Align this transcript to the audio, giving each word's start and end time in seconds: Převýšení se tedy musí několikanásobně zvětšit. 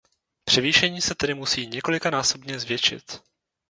Převýšení 0.45 1.01
se 1.01 1.15
tedy 1.15 1.33
musí 1.33 1.67
několikanásobně 1.67 2.59
zvětšit. 2.59 3.21